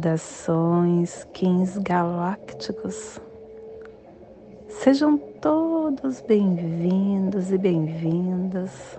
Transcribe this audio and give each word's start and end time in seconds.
Saudações, 0.00 1.24
Kins 1.24 1.76
galácticos. 1.76 3.20
Sejam 4.66 5.18
todos 5.18 6.22
bem-vindos 6.22 7.52
e 7.52 7.58
bem-vindas 7.58 8.98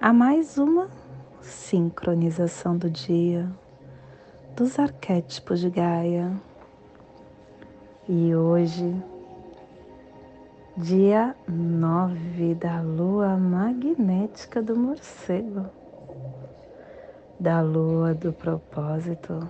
a 0.00 0.12
mais 0.12 0.58
uma 0.58 0.88
sincronização 1.40 2.76
do 2.76 2.90
dia 2.90 3.48
dos 4.56 4.80
arquétipos 4.80 5.60
de 5.60 5.70
Gaia. 5.70 6.32
E 8.08 8.34
hoje, 8.34 8.92
dia 10.76 11.36
9 11.46 12.56
da 12.56 12.80
lua 12.80 13.36
magnética 13.36 14.60
do 14.60 14.76
morcego, 14.76 15.66
da 17.38 17.60
lua 17.60 18.12
do 18.12 18.32
propósito, 18.32 19.48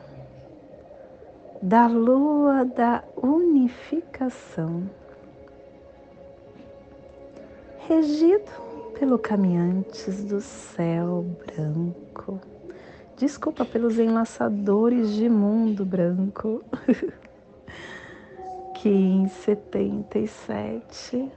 da 1.62 1.86
lua 1.86 2.64
da 2.64 3.05
unificação, 3.16 4.89
regido 7.86 8.50
pelo 8.98 9.19
caminhantes 9.19 10.25
do 10.25 10.41
céu 10.41 11.27
branco. 11.47 12.41
Desculpa 13.16 13.66
pelos 13.66 13.98
enlaçadores 13.98 15.11
de 15.11 15.28
mundo 15.28 15.84
branco. 15.84 16.64
Kim 18.77 19.28
77, 19.28 21.31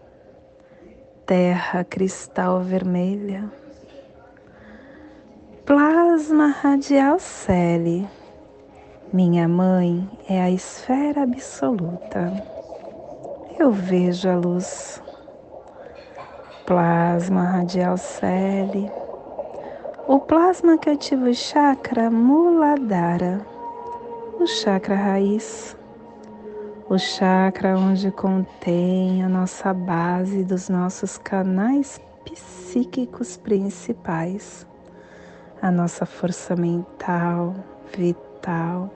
terra 1.26 1.84
cristal 1.84 2.62
vermelha, 2.62 3.52
plasma 5.66 6.48
radial 6.48 7.20
Celi. 7.20 8.08
Minha 9.14 9.48
mãe 9.48 10.10
é 10.28 10.42
a 10.42 10.50
esfera 10.50 11.22
absoluta. 11.22 12.34
Eu 13.60 13.72
vejo 13.72 14.28
a 14.28 14.36
luz. 14.36 15.02
Plasma 16.66 17.44
radial 17.44 17.96
Celi. 17.96 18.92
O 20.08 20.20
plasma 20.20 20.80
que 20.80 20.90
ativa 20.90 21.30
o 21.30 21.34
chakra 21.34 22.10
Muladhara, 22.10 23.46
o 24.40 24.48
chakra 24.48 24.96
raiz 24.96 25.78
o 26.90 26.98
chakra 27.00 27.78
onde 27.78 28.12
contém 28.12 29.24
a 29.24 29.30
nossa 29.30 29.74
base 29.74 30.44
dos 30.44 30.70
nossos 30.70 31.18
canais 31.18 32.00
psíquicos 32.26 33.38
principais, 33.38 34.68
a 35.62 35.72
nossa 35.72 36.06
força 36.06 36.56
mental, 36.56 37.56
vital, 37.98 38.92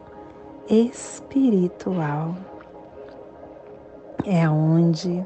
espiritual. 0.70 2.36
É 4.26 4.50
onde 4.50 5.26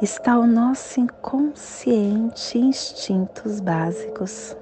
está 0.00 0.38
o 0.38 0.46
nosso 0.46 1.00
inconsciente 1.00 2.58
instintos 2.58 3.60
básicos, 3.60 4.56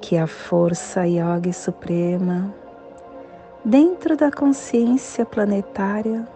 que 0.00 0.16
a 0.16 0.26
força 0.26 1.06
yoga 1.06 1.52
suprema 1.52 2.54
dentro 3.64 4.16
da 4.16 4.30
consciência 4.30 5.24
planetária, 5.24 6.26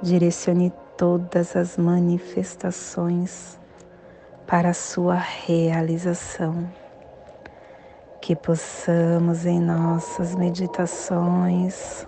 direcione 0.00 0.72
todas 0.96 1.56
as 1.56 1.76
manifestações 1.76 3.58
para 4.46 4.70
a 4.70 4.74
sua 4.74 5.16
realização. 5.16 6.68
Que 8.20 8.36
possamos 8.36 9.46
em 9.46 9.60
nossas 9.60 10.34
meditações 10.34 12.06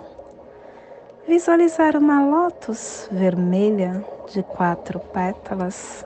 visualizar 1.27 1.97
uma 1.97 2.25
lótus 2.25 3.09
vermelha 3.13 4.05
de 4.33 4.43
quatro 4.43 4.99
pétalas. 4.99 6.05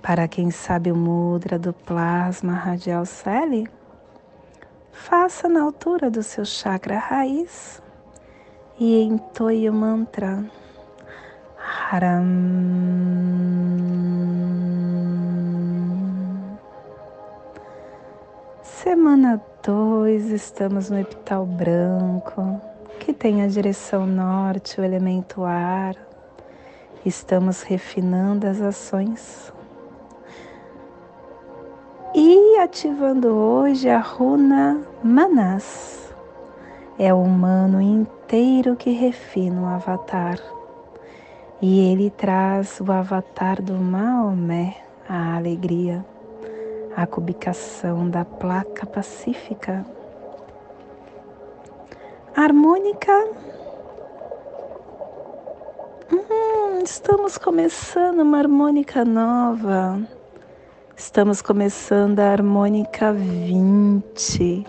Para 0.00 0.26
quem 0.26 0.50
sabe 0.50 0.90
o 0.90 0.96
mudra 0.96 1.58
do 1.58 1.72
plasma 1.72 2.54
radial 2.54 3.04
Celi, 3.04 3.68
faça 4.90 5.48
na 5.48 5.62
altura 5.62 6.10
do 6.10 6.22
seu 6.22 6.44
chakra 6.44 6.98
raiz 6.98 7.82
e 8.80 9.02
entoie 9.02 9.68
o 9.68 9.72
mantra 9.72 10.44
Haram. 11.90 12.24
Semana 18.82 19.40
2, 19.62 20.32
estamos 20.32 20.90
no 20.90 20.98
epital 20.98 21.46
branco, 21.46 22.60
que 22.98 23.12
tem 23.12 23.40
a 23.40 23.46
direção 23.46 24.04
norte, 24.04 24.80
o 24.80 24.84
elemento 24.84 25.44
ar. 25.44 25.94
Estamos 27.06 27.62
refinando 27.62 28.44
as 28.44 28.60
ações 28.60 29.52
e 32.12 32.58
ativando 32.58 33.28
hoje 33.28 33.88
a 33.88 34.00
runa 34.00 34.80
Manas. 35.00 36.12
É 36.98 37.14
o 37.14 37.22
humano 37.22 37.80
inteiro 37.80 38.74
que 38.74 38.90
refina 38.90 39.62
o 39.62 39.66
avatar. 39.66 40.40
E 41.60 41.92
ele 41.92 42.10
traz 42.10 42.80
o 42.80 42.90
avatar 42.90 43.62
do 43.62 43.74
Maomé, 43.74 44.74
a 45.08 45.36
alegria, 45.36 46.04
a 46.96 47.06
cubicação 47.06 48.08
da 48.08 48.24
placa 48.24 48.86
pacífica. 48.86 49.84
Harmônica. 52.36 53.12
Hum, 56.12 56.82
estamos 56.82 57.38
começando 57.38 58.20
uma 58.20 58.38
harmônica 58.38 59.04
nova 59.04 60.00
Estamos 61.04 61.42
começando 61.42 62.20
a 62.20 62.30
harmônica 62.30 63.12
20, 63.12 64.64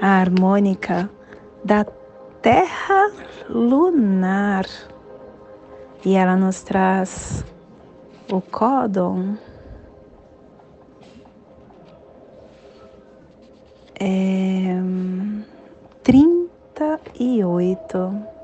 a 0.00 0.20
harmônica 0.20 1.10
da 1.64 1.84
Terra 2.40 3.10
lunar. 3.48 4.64
E 6.04 6.14
ela 6.14 6.36
nos 6.36 6.62
traz 6.62 7.44
o 8.30 8.40
códon 8.40 9.36
é, 13.98 14.76
38. 16.02 18.36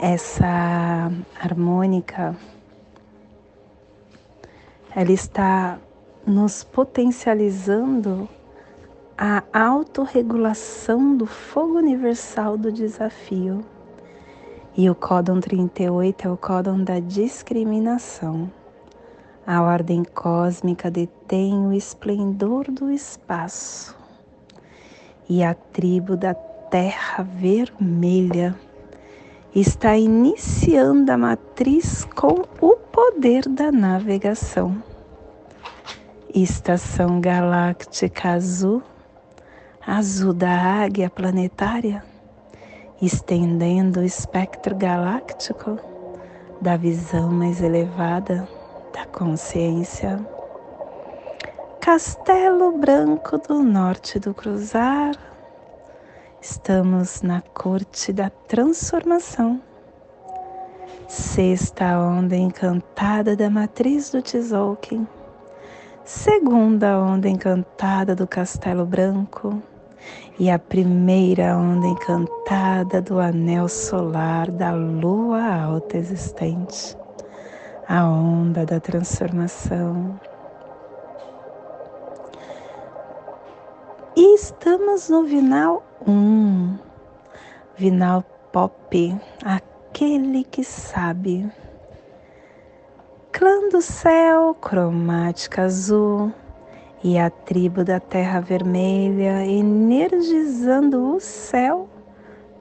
essa 0.00 1.10
harmônica 1.40 2.36
ela 4.94 5.12
está 5.12 5.78
nos 6.26 6.62
potencializando 6.62 8.28
a 9.16 9.42
autorregulação 9.52 11.16
do 11.16 11.26
fogo 11.26 11.78
universal 11.78 12.56
do 12.56 12.70
desafio. 12.70 13.64
E 14.80 14.88
o 14.88 14.94
códon 14.94 15.40
38 15.40 16.28
é 16.28 16.30
o 16.30 16.36
códon 16.36 16.84
da 16.84 17.00
discriminação. 17.00 18.48
A 19.44 19.60
ordem 19.60 20.04
cósmica 20.04 20.88
detém 20.88 21.66
o 21.66 21.72
esplendor 21.72 22.70
do 22.70 22.88
espaço. 22.88 23.98
E 25.28 25.42
a 25.42 25.52
tribo 25.52 26.16
da 26.16 26.32
terra 26.32 27.24
vermelha 27.24 28.54
está 29.52 29.96
iniciando 29.96 31.10
a 31.10 31.18
matriz 31.18 32.04
com 32.14 32.44
o 32.60 32.76
poder 32.76 33.48
da 33.48 33.72
navegação. 33.72 34.80
Estação 36.32 37.20
galáctica 37.20 38.28
azul, 38.28 38.80
azul 39.84 40.32
da 40.32 40.52
águia 40.52 41.10
planetária, 41.10 42.04
estendendo 43.00 44.00
o 44.00 44.04
espectro 44.04 44.74
galáctico 44.74 45.78
da 46.60 46.76
visão 46.76 47.30
mais 47.30 47.62
elevada 47.62 48.48
da 48.92 49.06
consciência. 49.06 50.18
Castelo 51.80 52.76
Branco 52.78 53.38
do 53.38 53.62
Norte 53.62 54.18
do 54.18 54.34
Cruzar, 54.34 55.14
Estamos 56.40 57.20
na 57.22 57.40
corte 57.40 58.12
da 58.12 58.30
transformação 58.30 59.60
Sexta 61.08 61.98
onda 61.98 62.36
encantada 62.36 63.34
da 63.34 63.48
matriz 63.48 64.10
do 64.10 64.20
Tzolk'in. 64.20 65.08
Segunda 66.04 66.98
onda 66.98 67.26
encantada 67.30 68.14
do 68.14 68.26
Castelo 68.26 68.84
Branco. 68.84 69.62
E 70.38 70.50
a 70.50 70.58
primeira 70.58 71.56
onda 71.56 71.86
encantada 71.88 73.02
do 73.02 73.18
anel 73.18 73.68
solar 73.68 74.50
da 74.50 74.72
lua 74.72 75.42
alta 75.42 75.96
existente. 75.96 76.96
A 77.88 78.04
onda 78.04 78.64
da 78.64 78.78
transformação. 78.78 80.20
E 84.14 84.34
estamos 84.36 85.08
no 85.08 85.24
Vinal 85.24 85.82
1. 86.06 86.78
Vinal 87.76 88.22
Pop, 88.52 89.16
aquele 89.44 90.44
que 90.44 90.62
sabe. 90.62 91.50
Clã 93.32 93.68
do 93.70 93.82
céu, 93.82 94.54
cromática 94.54 95.62
azul 95.62 96.32
e 97.02 97.18
a 97.18 97.30
tribo 97.30 97.84
da 97.84 98.00
terra 98.00 98.40
vermelha 98.40 99.44
energizando 99.46 101.14
o 101.14 101.20
céu 101.20 101.88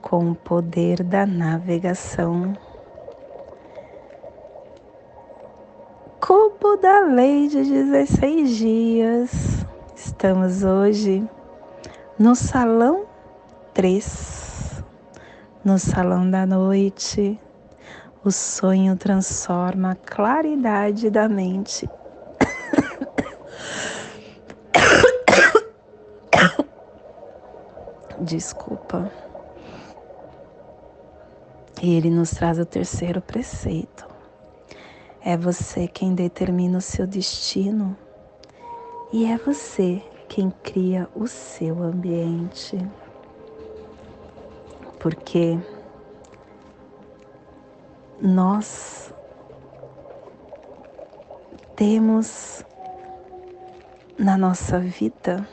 com 0.01 0.31
o 0.31 0.35
poder 0.35 1.03
da 1.03 1.25
navegação. 1.25 2.53
Cubo 6.19 6.77
da 6.77 7.01
lei 7.01 7.47
de 7.47 7.63
16 7.63 8.49
dias. 8.57 9.65
Estamos 9.95 10.63
hoje 10.63 11.27
no 12.19 12.35
salão 12.35 13.05
3, 13.73 14.83
no 15.63 15.77
salão 15.77 16.29
da 16.29 16.45
noite, 16.45 17.39
o 18.25 18.31
sonho 18.31 18.95
transforma 18.95 19.91
a 19.91 19.95
claridade 19.95 21.09
da 21.09 21.29
mente. 21.29 21.87
Desculpa. 28.27 29.09
E 31.81 31.95
ele 31.95 32.09
nos 32.09 32.31
traz 32.31 32.59
o 32.59 32.65
terceiro 32.65 33.21
preceito. 33.21 34.05
É 35.23 35.37
você 35.37 35.87
quem 35.87 36.13
determina 36.13 36.77
o 36.77 36.81
seu 36.81 37.07
destino 37.07 37.95
e 39.13 39.25
é 39.31 39.37
você 39.37 40.03
quem 40.27 40.51
cria 40.61 41.07
o 41.15 41.25
seu 41.25 41.81
ambiente. 41.81 42.77
Porque 44.99 45.57
nós 48.21 49.13
temos 51.77 52.65
na 54.19 54.37
nossa 54.37 54.79
vida 54.79 55.47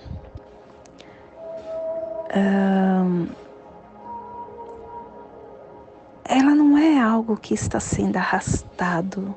ela 6.24 6.54
não 6.54 6.76
é 6.76 6.98
algo 6.98 7.36
que 7.36 7.54
está 7.54 7.78
sendo 7.78 8.16
arrastado 8.16 9.34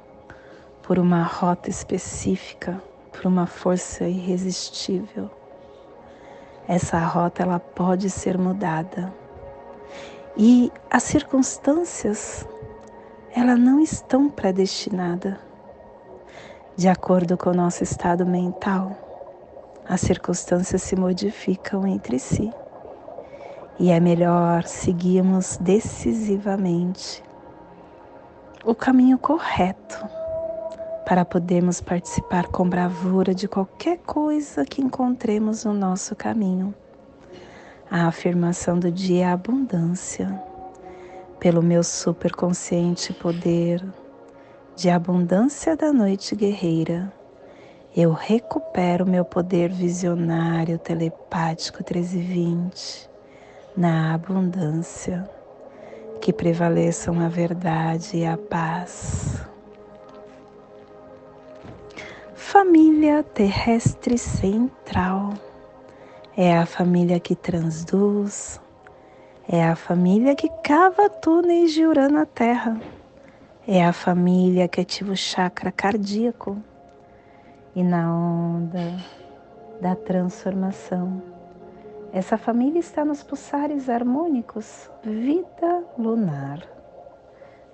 por 0.81 0.97
uma 0.97 1.23
rota 1.23 1.69
específica 1.69 2.81
por 3.17 3.25
uma 3.25 3.47
força 3.47 4.03
irresistível. 4.05 5.29
Essa 6.67 6.99
rota 6.99 7.43
ela 7.43 7.59
pode 7.59 8.09
ser 8.09 8.37
mudada. 8.37 9.11
E 10.35 10.71
as 10.89 11.03
circunstâncias 11.03 12.47
ela 13.35 13.55
não 13.55 13.79
estão 13.79 14.29
predestinadas. 14.29 15.35
De 16.75 16.87
acordo 16.87 17.35
com 17.37 17.49
o 17.49 17.55
nosso 17.55 17.83
estado 17.83 18.25
mental, 18.25 18.95
as 19.89 20.01
circunstâncias 20.01 20.83
se 20.83 20.95
modificam 20.95 21.87
entre 21.87 22.19
si. 22.19 22.53
E 23.79 23.91
é 23.91 23.99
melhor 23.99 24.63
seguirmos 24.63 25.57
decisivamente 25.57 27.23
o 28.65 28.73
caminho 28.73 29.19
correto 29.19 30.03
para 31.05 31.23
podermos 31.23 31.79
participar 31.79 32.47
com 32.47 32.67
bravura 32.67 33.35
de 33.35 33.47
qualquer 33.47 33.99
coisa 33.99 34.65
que 34.65 34.81
encontremos 34.81 35.63
no 35.63 35.73
nosso 35.73 36.15
caminho. 36.15 36.73
A 37.89 38.07
afirmação 38.07 38.79
do 38.79 38.91
dia 38.91 39.27
é 39.27 39.31
abundância. 39.31 40.27
Pelo 41.39 41.61
meu 41.61 41.83
superconsciente 41.83 43.13
poder 43.13 43.85
de 44.75 44.89
abundância 44.89 45.77
da 45.77 45.93
noite 45.93 46.35
guerreira, 46.35 47.13
eu 47.95 48.11
recupero 48.11 49.05
meu 49.05 49.23
poder 49.23 49.71
visionário 49.71 50.79
telepático 50.79 51.77
1320 51.77 53.06
na 53.77 54.15
abundância. 54.15 55.29
Que 56.19 56.33
prevaleçam 56.33 57.21
a 57.21 57.29
verdade 57.29 58.17
e 58.17 58.25
a 58.25 58.35
paz. 58.35 59.45
Família 62.33 63.23
terrestre 63.23 64.17
central 64.17 65.33
é 66.35 66.57
a 66.57 66.65
família 66.65 67.19
que 67.19 67.35
transduz, 67.35 68.59
é 69.47 69.63
a 69.63 69.75
família 69.75 70.35
que 70.35 70.49
cava 70.63 71.09
túneis 71.09 71.71
de 71.71 71.85
Urano 71.85 72.15
na 72.15 72.25
Terra, 72.25 72.79
é 73.67 73.85
a 73.85 73.93
família 73.93 74.67
que 74.67 74.81
ativa 74.81 75.11
o 75.11 75.15
chakra 75.15 75.71
cardíaco 75.71 76.57
e 77.75 77.83
na 77.83 78.11
onda 78.11 78.97
da 79.79 79.95
transformação. 79.95 81.36
Essa 82.13 82.37
família 82.37 82.79
está 82.79 83.03
nos 83.03 83.23
pulsares 83.23 83.89
harmônicos 83.89 84.89
vida 85.03 85.83
lunar, 85.97 86.61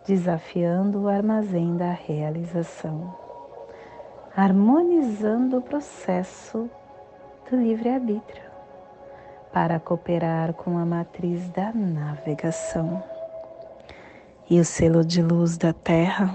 desafiando 0.05 1.03
o 1.03 1.07
armazém 1.07 1.77
da 1.77 1.91
realização 1.91 3.23
harmonizando 4.35 5.57
o 5.57 5.61
processo 5.61 6.69
do 7.49 7.55
livre-arbítrio 7.55 8.51
para 9.51 9.79
cooperar 9.79 10.53
com 10.53 10.77
a 10.77 10.85
matriz 10.85 11.47
da 11.49 11.71
navegação. 11.71 13.03
E 14.49 14.59
o 14.59 14.65
selo 14.65 15.05
de 15.05 15.21
luz 15.21 15.57
da 15.57 15.71
Terra 15.71 16.33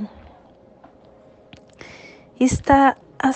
está 2.38 2.96
a 3.18 3.30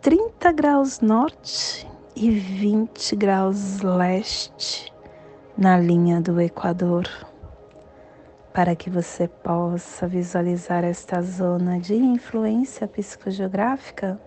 30 0.00 0.52
graus 0.52 1.00
norte 1.00 1.86
e 2.16 2.30
20 2.30 3.14
graus 3.14 3.82
leste 3.82 4.90
na 5.56 5.76
linha 5.76 6.18
do 6.18 6.40
Equador 6.40 7.06
para 8.54 8.74
que 8.74 8.88
você 8.88 9.28
possa 9.28 10.08
visualizar 10.08 10.82
esta 10.82 11.20
zona 11.20 11.78
de 11.78 11.94
influência 11.94 12.88
psicogeográfica, 12.88 14.18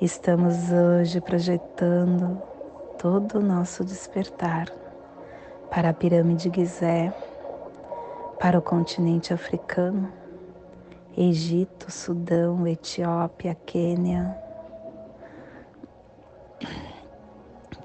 estamos 0.00 0.72
hoje 0.72 1.20
projetando 1.20 2.42
todo 2.98 3.38
o 3.38 3.42
nosso 3.42 3.84
despertar 3.84 4.66
para 5.70 5.90
a 5.90 5.94
pirâmide 5.94 6.50
Gizé, 6.52 7.14
para 8.40 8.58
o 8.58 8.62
continente 8.62 9.32
africano, 9.32 10.12
Egito, 11.16 11.88
Sudão, 11.88 12.66
Etiópia, 12.66 13.56
Quênia, 13.64 14.49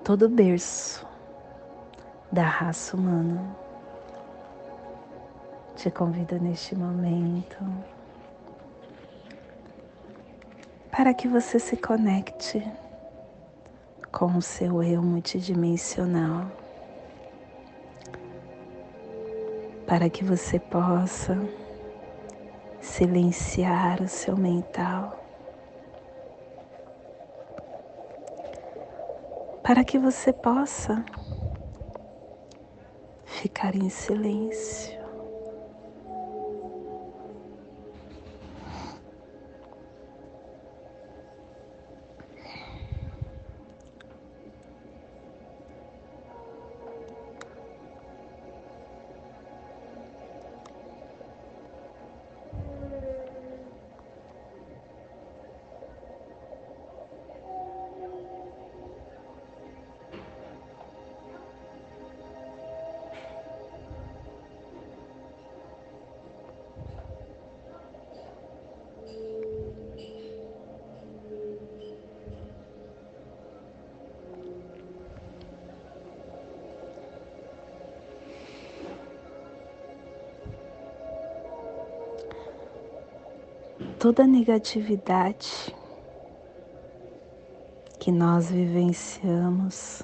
todo 0.06 0.30
berço 0.30 1.04
da 2.32 2.44
raça 2.44 2.96
humana. 2.96 3.58
Te 5.76 5.90
convido 5.90 6.40
neste 6.40 6.76
momento 6.76 7.58
para 10.92 11.12
que 11.12 11.28
você 11.28 11.58
se 11.58 11.76
conecte 11.76 12.64
com 14.12 14.38
o 14.38 14.44
seu 14.44 14.84
eu 14.84 15.02
multidimensional, 15.02 16.52
para 19.88 20.08
que 20.08 20.24
você 20.24 20.60
possa 20.60 21.36
silenciar 22.80 24.04
o 24.04 24.08
seu 24.08 24.38
mental, 24.38 25.25
para 29.66 29.84
que 29.84 29.98
você 29.98 30.32
possa 30.32 31.04
ficar 33.26 33.76
em 33.76 33.90
silêncio. 33.90 35.05
Toda 84.06 84.28
negatividade 84.28 85.76
que 88.00 88.12
nós 88.12 88.52
vivenciamos, 88.52 90.04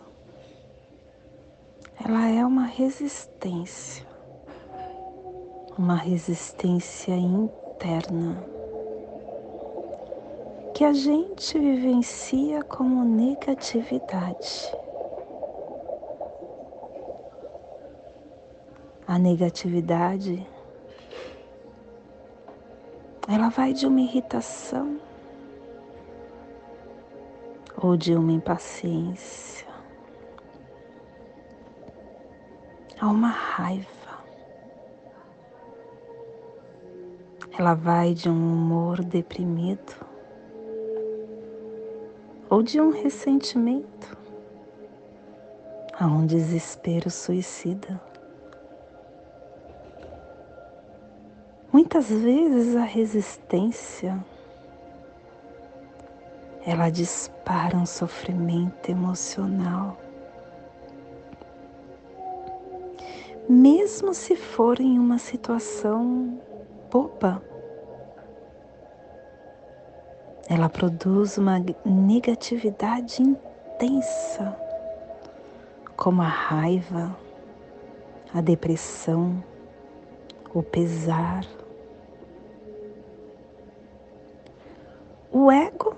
ela 2.03 2.27
é 2.27 2.43
uma 2.43 2.65
resistência, 2.65 4.03
uma 5.77 5.93
resistência 5.93 7.15
interna 7.15 8.43
que 10.73 10.83
a 10.83 10.93
gente 10.93 11.59
vivencia 11.59 12.63
como 12.63 13.03
negatividade. 13.03 14.75
A 19.05 19.19
negatividade 19.19 20.43
ela 23.33 23.47
vai 23.47 23.71
de 23.71 23.87
uma 23.87 24.01
irritação 24.01 24.99
ou 27.81 27.95
de 27.95 28.13
uma 28.13 28.33
impaciência 28.33 29.65
a 32.99 33.07
uma 33.07 33.29
raiva. 33.29 33.87
Ela 37.57 37.73
vai 37.73 38.13
de 38.13 38.29
um 38.29 38.53
humor 38.53 39.01
deprimido 39.01 39.95
ou 42.49 42.61
de 42.61 42.81
um 42.81 42.91
ressentimento 42.91 44.17
a 45.97 46.05
um 46.05 46.25
desespero 46.25 47.09
suicida. 47.09 48.10
Muitas 51.81 52.11
vezes 52.11 52.75
a 52.75 52.83
resistência 52.83 54.23
ela 56.63 56.91
dispara 56.91 57.75
um 57.75 57.87
sofrimento 57.87 58.91
emocional. 58.91 59.97
Mesmo 63.49 64.13
se 64.13 64.35
for 64.35 64.79
em 64.79 64.99
uma 64.99 65.17
situação 65.17 66.39
boba, 66.91 67.41
ela 70.47 70.69
produz 70.69 71.39
uma 71.39 71.57
negatividade 71.83 73.23
intensa, 73.23 74.55
como 75.97 76.21
a 76.21 76.27
raiva, 76.27 77.17
a 78.31 78.39
depressão, 78.39 79.43
o 80.53 80.61
pesar. 80.61 81.43
O 85.43 85.51
ego 85.51 85.95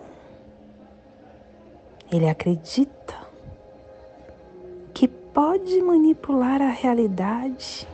ele 2.10 2.30
acredita 2.30 3.28
que 4.94 5.06
pode 5.06 5.82
manipular 5.82 6.62
a 6.62 6.70
realidade, 6.70 7.86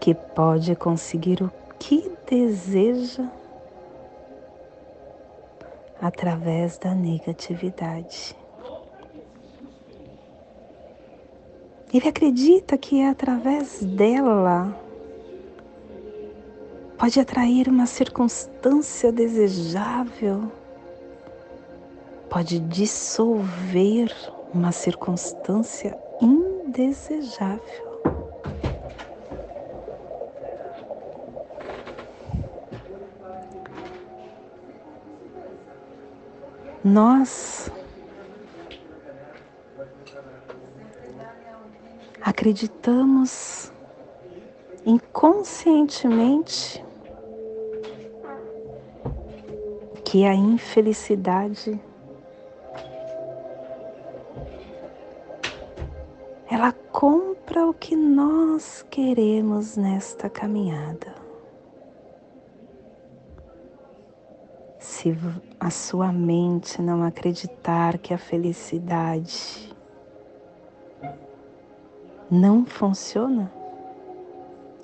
que 0.00 0.12
pode 0.14 0.74
conseguir 0.74 1.44
o 1.44 1.52
que 1.78 2.10
deseja 2.28 3.30
através 6.02 6.76
da 6.76 6.92
negatividade. 6.92 8.36
Ele 11.94 12.08
acredita 12.08 12.76
que 12.76 13.00
é 13.00 13.08
através 13.08 13.80
dela 13.80 14.85
pode 16.98 17.20
atrair 17.20 17.68
uma 17.68 17.86
circunstância 17.86 19.12
desejável 19.12 20.50
pode 22.28 22.58
dissolver 22.58 24.12
uma 24.52 24.72
circunstância 24.72 25.96
indesejável. 26.20 27.86
Nós 36.84 37.70
acreditamos 42.20 43.72
inconscientemente 44.84 46.84
que 50.06 50.24
a 50.24 50.32
infelicidade 50.32 51.80
ela 56.48 56.72
compra 56.92 57.66
o 57.66 57.74
que 57.74 57.96
nós 57.96 58.86
queremos 58.88 59.76
nesta 59.76 60.30
caminhada. 60.30 61.12
Se 64.78 65.12
a 65.58 65.70
sua 65.70 66.12
mente 66.12 66.80
não 66.80 67.02
acreditar 67.02 67.98
que 67.98 68.14
a 68.14 68.18
felicidade 68.18 69.74
não 72.30 72.64
funciona, 72.64 73.52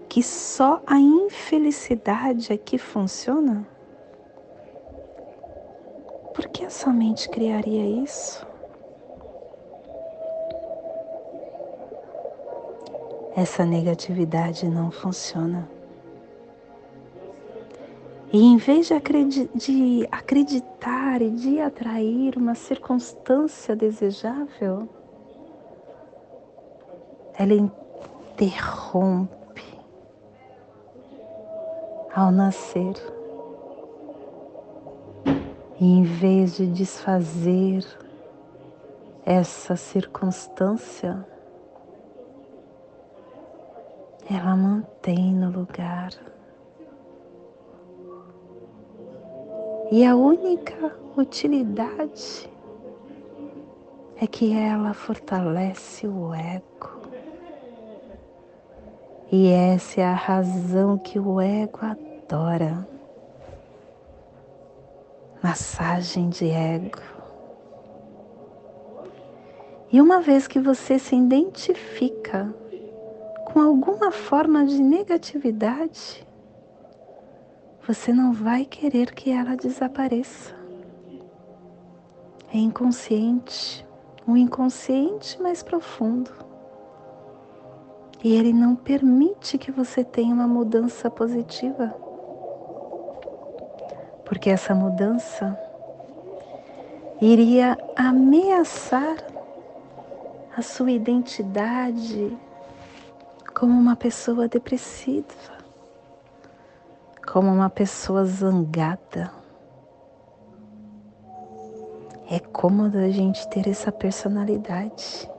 que 0.09 0.21
só 0.21 0.83
a 0.85 0.99
infelicidade 0.99 2.52
é 2.52 2.57
que 2.57 2.76
funciona, 2.76 3.64
por 6.35 6.49
que 6.49 6.65
a 6.65 6.71
sua 6.71 6.93
mente 6.93 7.29
criaria 7.29 8.03
isso? 8.03 8.47
essa 13.35 13.65
negatividade 13.65 14.69
não 14.69 14.91
funciona. 14.91 15.69
E 18.33 18.43
em 18.43 18.57
vez 18.57 18.89
de, 18.89 18.95
de 19.55 20.09
acreditar 20.11 21.21
e 21.21 21.31
de 21.31 21.61
atrair 21.61 22.37
uma 22.37 22.55
circunstância 22.55 23.77
desejável, 23.77 24.89
ela 27.39 27.53
interrompe 27.53 29.29
ao 32.15 32.31
nascer. 32.31 32.95
E 35.83 35.85
em 35.85 36.05
vez 36.05 36.55
de 36.55 36.67
desfazer 36.69 37.85
essa 39.27 39.75
circunstância, 39.75 41.27
ela 44.31 44.55
mantém 44.55 45.35
no 45.35 45.51
lugar. 45.51 46.12
E 49.91 50.07
a 50.07 50.15
única 50.15 50.97
utilidade 51.17 52.49
é 54.21 54.27
que 54.29 54.57
ela 54.57 54.95
fortalece 54.95 56.07
o 56.07 56.33
ego. 56.33 57.01
E 59.33 59.49
essa 59.49 60.01
é 60.01 60.05
a 60.05 60.15
razão 60.15 60.97
que 60.97 61.19
o 61.19 61.41
ego 61.41 61.81
adora. 61.83 62.87
Massagem 65.43 66.29
de 66.29 66.49
ego. 66.49 67.01
E 69.91 70.01
uma 70.01 70.21
vez 70.21 70.47
que 70.47 70.61
você 70.61 71.01
se 71.01 71.17
identifica 71.17 72.55
com 73.47 73.61
alguma 73.61 74.13
forma 74.13 74.65
de 74.65 74.81
negatividade, 74.81 76.25
você 77.87 78.13
não 78.13 78.33
vai 78.33 78.65
querer 78.65 79.13
que 79.13 79.31
ela 79.31 79.57
desapareça. 79.57 80.55
É 82.55 82.59
inconsciente, 82.59 83.85
um 84.27 84.37
inconsciente 84.37 85.43
mais 85.43 85.63
profundo. 85.63 86.31
E 88.23 88.33
ele 88.33 88.53
não 88.53 88.77
permite 88.77 89.59
que 89.59 89.73
você 89.73 90.05
tenha 90.05 90.33
uma 90.33 90.47
mudança 90.47 91.11
positiva. 91.11 92.02
Porque 94.33 94.49
essa 94.49 94.75
mudança 94.75 95.61
iria 97.21 97.77
ameaçar 97.95 99.19
a 100.57 100.62
sua 100.62 100.91
identidade 100.91 102.35
como 103.55 103.79
uma 103.79 103.95
pessoa 103.95 104.49
depressiva, 104.49 105.59
como 107.31 107.53
uma 107.53 107.69
pessoa 107.69 108.25
zangada. 108.25 109.31
É 112.31 112.39
cômodo 112.39 112.97
a 112.97 113.11
gente 113.11 113.47
ter 113.49 113.69
essa 113.69 113.93
personalidade. 113.93 115.31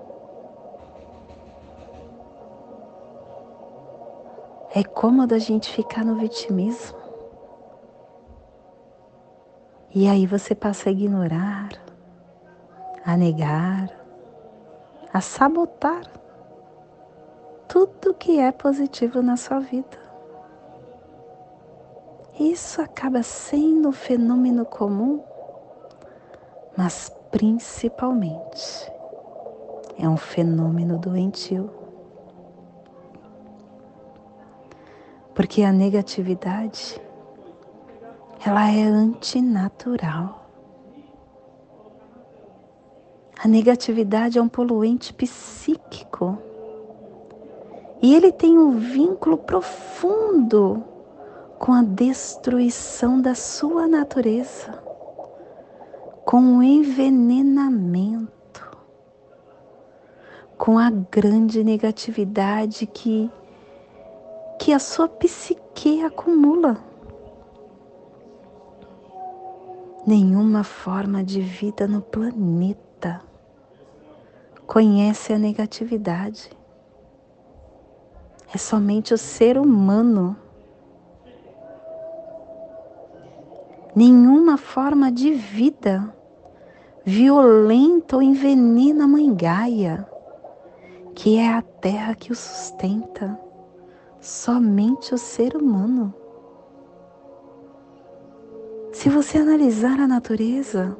É 4.69 4.83
cômodo 4.83 5.33
a 5.33 5.39
gente 5.39 5.73
ficar 5.73 6.05
no 6.05 6.13
vitimismo. 6.13 7.02
E 9.95 10.07
aí 10.07 10.25
você 10.25 10.55
passa 10.55 10.89
a 10.89 10.91
ignorar, 10.91 11.69
a 13.05 13.15
negar, 13.15 13.91
a 15.13 15.21
sabotar 15.21 16.01
tudo 17.67 18.15
que 18.15 18.39
é 18.39 18.51
positivo 18.51 19.21
na 19.21 19.37
sua 19.37 19.59
vida. 19.59 20.01
Isso 22.39 22.81
acaba 22.81 23.21
sendo 23.21 23.89
um 23.89 23.91
fenômeno 23.91 24.65
comum, 24.65 25.23
mas 26.75 27.11
principalmente 27.29 28.91
é 29.99 30.09
um 30.09 30.17
fenômeno 30.17 30.97
doentio. 30.97 31.69
Porque 35.35 35.61
a 35.61 35.71
negatividade 35.71 36.99
ela 38.45 38.69
é 38.69 38.83
antinatural. 38.83 40.49
A 43.41 43.47
negatividade 43.47 44.37
é 44.37 44.41
um 44.41 44.49
poluente 44.49 45.13
psíquico. 45.13 46.37
E 48.01 48.13
ele 48.13 48.31
tem 48.31 48.57
um 48.57 48.77
vínculo 48.77 49.37
profundo 49.37 50.83
com 51.57 51.71
a 51.71 51.81
destruição 51.81 53.21
da 53.21 53.33
sua 53.33 53.87
natureza, 53.87 54.83
com 56.25 56.57
o 56.57 56.63
envenenamento, 56.63 58.31
com 60.57 60.77
a 60.77 60.89
grande 60.89 61.63
negatividade 61.63 62.85
que 62.85 63.31
que 64.59 64.71
a 64.71 64.79
sua 64.79 65.09
psique 65.09 66.03
acumula. 66.03 66.92
Nenhuma 70.05 70.65
forma 70.65 71.23
de 71.23 71.39
vida 71.39 71.87
no 71.87 72.01
planeta 72.01 73.21
conhece 74.67 75.31
a 75.31 75.37
negatividade. 75.37 76.49
É 78.53 78.57
somente 78.57 79.13
o 79.13 79.17
ser 79.17 79.57
humano. 79.57 80.35
Nenhuma 83.95 84.57
forma 84.57 85.09
de 85.09 85.31
vida 85.31 86.13
violenta 87.05 88.17
ou 88.17 88.21
envenena 88.21 89.05
a 89.05 89.07
mãe 89.07 89.33
Gaia, 89.33 90.05
que 91.15 91.37
é 91.37 91.53
a 91.53 91.61
terra 91.61 92.13
que 92.13 92.31
o 92.31 92.35
sustenta. 92.35 93.39
Somente 94.19 95.13
o 95.13 95.17
ser 95.17 95.55
humano. 95.55 96.13
Se 98.93 99.09
você 99.09 99.39
analisar 99.39 99.99
a 99.99 100.07
natureza, 100.07 100.95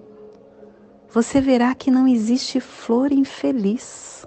você 1.07 1.39
verá 1.39 1.75
que 1.75 1.91
não 1.91 2.07
existe 2.07 2.59
flor 2.59 3.11
infeliz, 3.11 4.25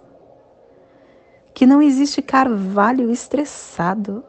que 1.52 1.66
não 1.66 1.82
existe 1.82 2.22
carvalho 2.22 3.10
estressado, 3.10 4.24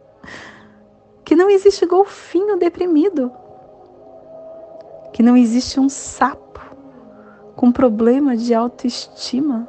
que 1.22 1.36
não 1.36 1.50
existe 1.50 1.84
golfinho 1.84 2.56
deprimido, 2.56 3.30
que 5.12 5.22
não 5.22 5.36
existe 5.36 5.78
um 5.78 5.90
sapo 5.90 6.60
com 7.54 7.70
problema 7.70 8.34
de 8.38 8.54
autoestima, 8.54 9.68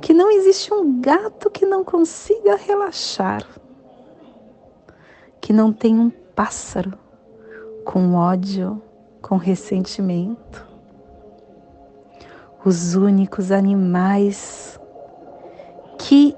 que 0.00 0.14
não 0.14 0.30
existe 0.30 0.72
um 0.72 1.00
gato 1.00 1.50
que 1.50 1.66
não 1.66 1.82
consiga 1.82 2.54
relaxar, 2.54 3.44
que 5.40 5.52
não 5.52 5.72
tem 5.72 5.98
um 5.98 6.19
pássaro 6.40 6.94
com 7.84 8.14
ódio, 8.14 8.80
com 9.20 9.36
ressentimento. 9.36 10.66
Os 12.64 12.94
únicos 12.94 13.52
animais 13.52 14.80
que 15.98 16.34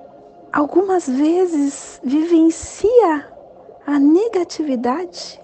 algumas 0.53 1.07
vezes 1.07 2.01
vivencia 2.03 3.33
a 3.87 3.97
negatividade 4.01 5.41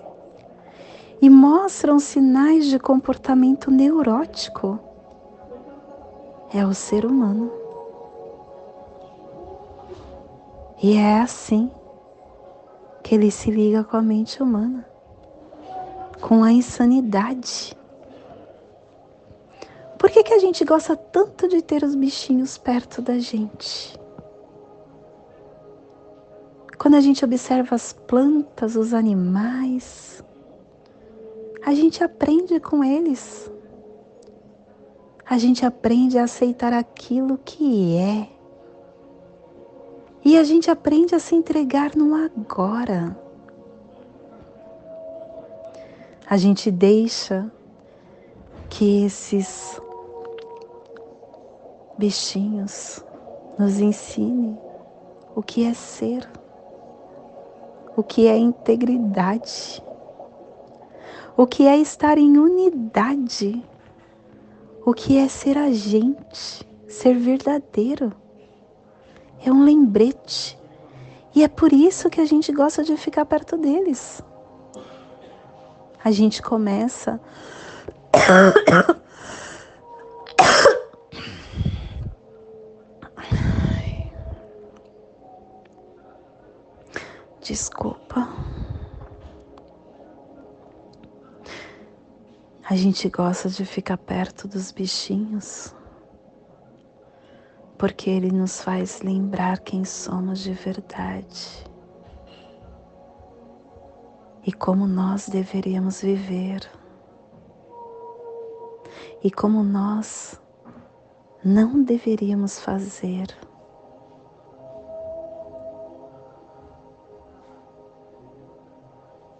e 1.23 1.31
mostram 1.31 2.01
sinais 2.01 2.67
de 2.67 2.81
comportamento 2.81 3.71
neurótico 3.71 4.77
é 6.53 6.67
o 6.67 6.75
ser 6.75 7.07
humano. 7.07 7.53
E 10.83 10.97
é 10.97 11.21
assim 11.21 11.71
que 13.03 13.15
ele 13.15 13.31
se 13.31 13.51
liga 13.51 13.85
com 13.85 13.97
a 13.97 14.03
mente 14.03 14.43
humana, 14.43 14.87
com 16.21 16.43
a 16.43 16.53
insanidade. 16.53 17.77
Por 19.99 20.11
que, 20.11 20.23
que 20.23 20.35
a 20.35 20.39
gente 20.39 20.65
gosta 20.65 20.97
tanto 20.97 21.49
de 21.49 21.61
ter 21.61 21.83
os 21.83 21.95
bichinhos 21.95 22.57
perto 22.57 23.03
da 23.03 23.19
gente? 23.19 23.99
Quando 26.79 26.95
a 26.95 27.01
gente 27.01 27.25
observa 27.25 27.75
as 27.75 27.93
plantas, 27.93 28.77
os 28.77 28.95
animais, 28.95 30.23
a 31.65 31.75
gente 31.75 32.05
aprende 32.05 32.61
com 32.61 32.85
eles. 32.85 33.51
A 35.29 35.37
gente 35.37 35.67
aprende 35.67 36.17
a 36.17 36.25
aceitar 36.25 36.73
aquilo 36.73 37.37
que 37.45 37.97
é 37.97 38.38
e 40.25 40.37
a 40.37 40.45
gente 40.45 40.71
aprende 40.71 41.15
a 41.15 41.19
se 41.19 41.35
entregar 41.35 41.95
no 41.95 42.15
agora. 42.15 43.17
A 46.29 46.37
gente 46.37 46.71
deixa 46.71 47.51
que 48.69 49.05
esses 49.05 49.81
bichinhos 51.97 53.03
nos 53.59 53.81
ensinem 53.81 54.59
o 55.35 55.43
que 55.43 55.65
é 55.65 55.73
ser, 55.73 56.29
o 57.97 58.03
que 58.03 58.27
é 58.27 58.37
integridade, 58.37 59.83
o 61.37 61.47
que 61.47 61.67
é 61.67 61.77
estar 61.79 62.19
em 62.19 62.37
unidade, 62.37 63.65
o 64.85 64.93
que 64.93 65.17
é 65.17 65.29
ser 65.29 65.57
a 65.57 65.73
gente, 65.73 66.69
ser 66.87 67.15
verdadeiro 67.15 68.13
é 69.45 69.53
um 69.53 69.65
lembrete. 69.65 70.59
E 71.35 71.45
é 71.45 71.49
por 71.49 71.73
isso 71.73 72.11
que 72.11 72.21
a 72.21 72.25
gente 72.25 72.53
gosta 72.53 72.83
de 72.83 72.97
ficar 72.97 73.25
perto 73.25 73.57
deles. 73.57 74.23
A 76.03 76.11
gente 76.11 76.43
começa. 76.43 77.21
Desculpa. 87.41 88.29
A 92.69 92.77
gente 92.77 93.09
gosta 93.09 93.49
de 93.49 93.65
ficar 93.65 93.97
perto 93.97 94.47
dos 94.47 94.71
bichinhos 94.71 95.75
porque 97.79 98.11
ele 98.11 98.33
nos 98.33 98.61
faz 98.61 99.01
lembrar 99.03 99.61
quem 99.61 99.85
somos 99.85 100.41
de 100.41 100.53
verdade 100.53 101.65
e 104.45 104.53
como 104.53 104.87
nós 104.87 105.29
deveríamos 105.29 106.03
viver 106.03 106.69
e 109.23 109.31
como 109.31 109.63
nós 109.63 110.41
não 111.45 111.83
deveríamos 111.83 112.59
fazer. 112.59 113.29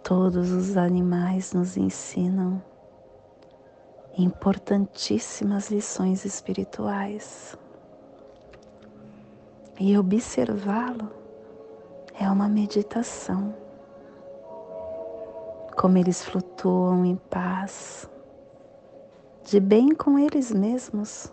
Todos 0.01 0.49
os 0.51 0.77
animais 0.77 1.53
nos 1.53 1.75
ensinam 1.75 2.63
importantíssimas 4.17 5.69
lições 5.69 6.25
espirituais. 6.25 7.57
E 9.79 9.97
observá-lo 9.97 11.09
é 12.19 12.29
uma 12.29 12.49
meditação. 12.49 13.55
Como 15.77 15.97
eles 15.97 16.21
flutuam 16.21 17.05
em 17.05 17.15
paz, 17.15 18.09
de 19.45 19.57
bem 19.57 19.95
com 19.95 20.19
eles 20.19 20.51
mesmos, 20.51 21.31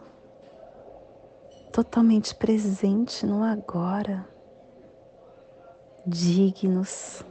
totalmente 1.73 2.37
presente 2.37 3.27
no 3.27 3.43
agora, 3.43 4.25
dignos, 6.07 7.25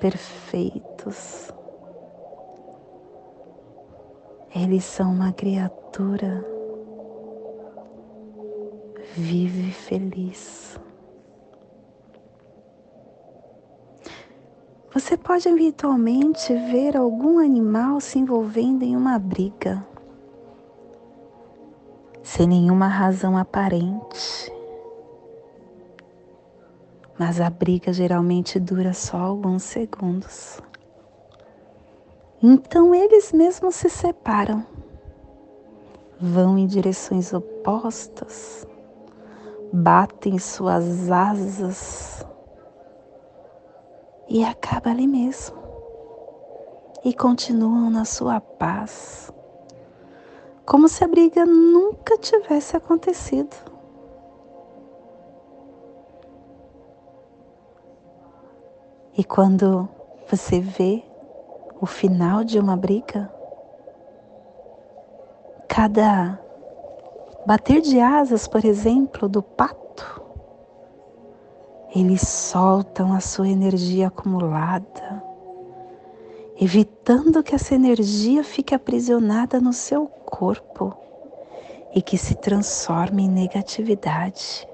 perfeitos. 0.00 1.52
Eles 4.52 4.82
são 4.84 5.12
uma 5.12 5.32
criatura 5.32 6.53
vive 9.16 9.70
feliz. 9.70 10.78
Você 14.92 15.16
pode 15.16 15.48
eventualmente 15.48 16.52
ver 16.52 16.96
algum 16.96 17.38
animal 17.38 18.00
se 18.00 18.18
envolvendo 18.18 18.82
em 18.82 18.96
uma 18.96 19.18
briga, 19.18 19.84
sem 22.22 22.46
nenhuma 22.46 22.88
razão 22.88 23.36
aparente. 23.36 24.52
Mas 27.16 27.40
a 27.40 27.48
briga 27.48 27.92
geralmente 27.92 28.58
dura 28.58 28.92
só 28.92 29.16
alguns 29.16 29.62
segundos. 29.62 30.60
Então 32.42 32.92
eles 32.92 33.32
mesmos 33.32 33.76
se 33.76 33.88
separam, 33.88 34.66
vão 36.20 36.58
em 36.58 36.66
direções 36.66 37.32
opostas, 37.32 38.66
batem 39.74 40.38
suas 40.38 41.10
asas 41.10 42.24
e 44.28 44.44
acaba 44.44 44.90
ali 44.90 45.06
mesmo. 45.06 45.56
E 47.04 47.12
continuam 47.12 47.90
na 47.90 48.04
sua 48.04 48.40
paz, 48.40 49.32
como 50.64 50.88
se 50.88 51.02
a 51.02 51.08
briga 51.08 51.44
nunca 51.44 52.16
tivesse 52.16 52.76
acontecido. 52.76 53.54
E 59.16 59.24
quando 59.24 59.88
você 60.30 60.60
vê 60.60 61.04
o 61.80 61.84
final 61.84 62.42
de 62.44 62.58
uma 62.58 62.76
briga, 62.76 63.30
cada 65.68 66.43
bater 67.46 67.80
de 67.80 68.00
asas, 68.00 68.48
por 68.48 68.64
exemplo, 68.64 69.28
do 69.28 69.42
pato, 69.42 70.22
eles 71.94 72.22
soltam 72.22 73.12
a 73.12 73.20
sua 73.20 73.48
energia 73.48 74.08
acumulada, 74.08 75.22
evitando 76.60 77.42
que 77.42 77.54
essa 77.54 77.74
energia 77.74 78.42
fique 78.42 78.74
aprisionada 78.74 79.60
no 79.60 79.72
seu 79.72 80.06
corpo 80.06 80.96
e 81.94 82.02
que 82.02 82.18
se 82.18 82.34
transforme 82.34 83.24
em 83.24 83.28
negatividade. 83.28 84.66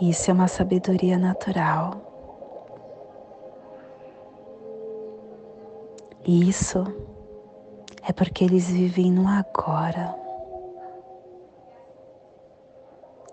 Isso 0.00 0.30
é 0.30 0.34
uma 0.34 0.48
sabedoria 0.48 1.18
natural. 1.18 1.94
Isso 6.24 6.84
é 8.02 8.12
porque 8.12 8.44
eles 8.44 8.68
vivem 8.68 9.12
no 9.12 9.28
agora. 9.28 10.14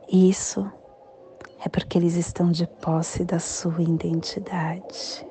Isso 0.07 0.71
é 1.63 1.69
porque 1.69 1.97
eles 1.97 2.15
estão 2.15 2.51
de 2.51 2.65
posse 2.65 3.23
da 3.23 3.39
sua 3.39 3.81
identidade. 3.81 5.25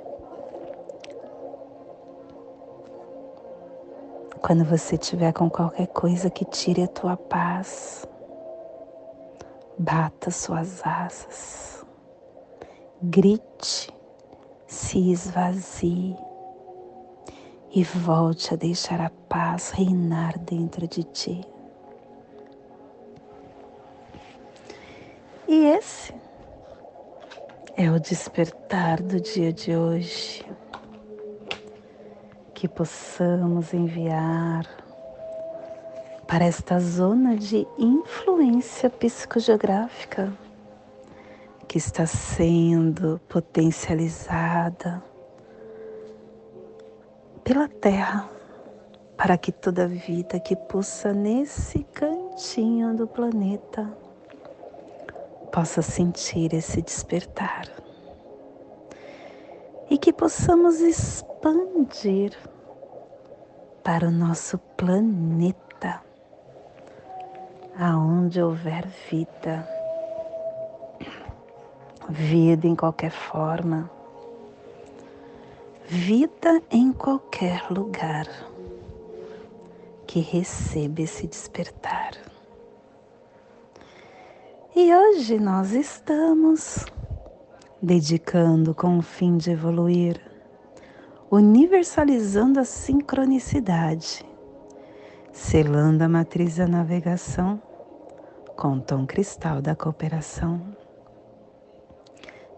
Quando 4.40 4.64
você 4.64 4.96
tiver 4.96 5.32
com 5.32 5.50
qualquer 5.50 5.88
coisa 5.88 6.30
que 6.30 6.44
tire 6.44 6.82
a 6.82 6.88
tua 6.88 7.16
paz, 7.16 8.06
bata 9.76 10.30
suas 10.30 10.80
asas, 10.84 11.84
grite, 13.02 13.92
se 14.66 15.10
esvazie 15.10 16.16
e 17.70 17.82
volte 17.82 18.54
a 18.54 18.56
deixar 18.56 19.00
a 19.00 19.10
paz 19.28 19.70
reinar 19.70 20.38
dentro 20.38 20.86
de 20.86 21.02
ti. 21.04 21.40
E 25.46 25.64
esse 25.66 26.14
é 27.76 27.90
o 27.90 27.98
despertar 27.98 29.02
do 29.02 29.20
dia 29.20 29.52
de 29.52 29.76
hoje. 29.76 30.44
Que 32.54 32.66
possamos 32.66 33.72
enviar 33.72 34.66
para 36.26 36.44
esta 36.44 36.80
zona 36.80 37.36
de 37.36 37.66
influência 37.78 38.90
psicogeográfica 38.90 40.32
que 41.66 41.78
está 41.78 42.04
sendo 42.04 43.20
potencializada 43.28 45.02
pela 47.48 47.66
Terra, 47.66 48.28
para 49.16 49.38
que 49.38 49.50
toda 49.50 49.88
vida 49.88 50.38
que 50.38 50.54
pulsa 50.54 51.14
nesse 51.14 51.82
cantinho 51.94 52.94
do 52.94 53.06
planeta 53.06 53.90
possa 55.50 55.80
sentir 55.80 56.52
esse 56.52 56.82
despertar. 56.82 57.66
E 59.88 59.96
que 59.96 60.12
possamos 60.12 60.78
expandir 60.82 62.36
para 63.82 64.08
o 64.08 64.10
nosso 64.10 64.58
planeta, 64.76 66.02
aonde 67.80 68.42
houver 68.42 68.86
vida, 69.10 69.66
vida 72.10 72.66
em 72.66 72.76
qualquer 72.76 73.10
forma, 73.10 73.90
vida 75.90 76.62
em 76.70 76.92
qualquer 76.92 77.70
lugar 77.70 78.26
que 80.06 80.20
receba 80.20 81.00
esse 81.00 81.26
despertar. 81.26 82.12
E 84.76 84.94
hoje 84.94 85.38
nós 85.38 85.72
estamos 85.72 86.84
dedicando 87.80 88.74
com 88.74 88.98
o 88.98 89.02
fim 89.02 89.38
de 89.38 89.52
evoluir, 89.52 90.20
universalizando 91.30 92.60
a 92.60 92.64
sincronicidade, 92.64 94.26
selando 95.32 96.04
a 96.04 96.08
matriz 96.08 96.56
da 96.56 96.68
navegação 96.68 97.62
com 98.54 98.74
o 98.74 98.80
tom 98.82 99.06
cristal 99.06 99.62
da 99.62 99.74
cooperação, 99.74 100.60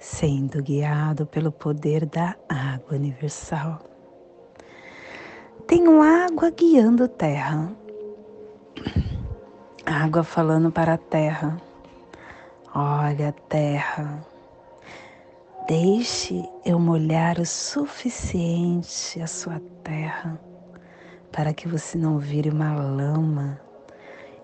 sendo 0.01 0.61
guiado 0.61 1.25
pelo 1.27 1.53
poder 1.53 2.05
da 2.07 2.35
água 2.49 2.97
universal. 2.97 3.79
Tenho 5.69 6.03
água 6.03 6.51
guiando 6.51 7.07
terra, 7.07 7.71
água 9.87 10.25
falando 10.25 10.73
para 10.73 10.95
a 10.95 10.99
terra 10.99 11.57
Olha, 12.73 13.35
terra, 13.49 14.25
deixe 15.67 16.49
eu 16.65 16.79
molhar 16.79 17.41
o 17.41 17.45
suficiente 17.45 19.21
a 19.21 19.27
sua 19.27 19.61
terra 19.83 20.41
para 21.33 21.53
que 21.53 21.67
você 21.67 21.99
não 21.99 22.17
vire 22.17 22.49
uma 22.49 22.77
lama 22.77 23.61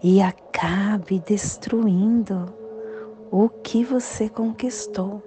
e 0.02 0.20
acabe 0.20 1.20
destruindo 1.20 2.52
o 3.30 3.48
que 3.48 3.84
você 3.84 4.28
conquistou. 4.28 5.22